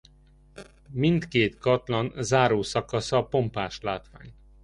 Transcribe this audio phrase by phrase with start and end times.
[0.91, 4.33] Mindkét katlan záró szakasza pompás látvány.